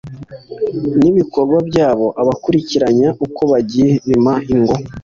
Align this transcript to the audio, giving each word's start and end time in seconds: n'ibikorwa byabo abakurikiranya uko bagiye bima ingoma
n'ibikorwa 1.01 1.57
byabo 1.69 2.07
abakurikiranya 2.21 3.09
uko 3.25 3.41
bagiye 3.51 3.91
bima 4.07 4.33
ingoma 4.53 4.85